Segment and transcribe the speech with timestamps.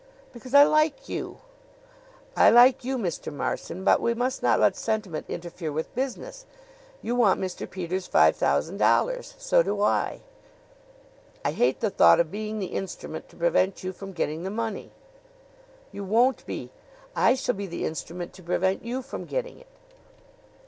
[0.33, 1.37] "Because I like you."
[2.35, 3.31] "I like you, Mr.
[3.31, 6.47] Marson; but we must not let sentiment interfere with business.
[7.03, 7.69] You want Mr.
[7.69, 9.35] Peters' five thousand dollars.
[9.37, 10.21] So do I."
[11.45, 14.89] "I hate the thought of being the instrument to prevent you from getting the money."
[15.91, 16.71] "You won't be.
[17.15, 19.67] I shall be the instrument to prevent you from getting it.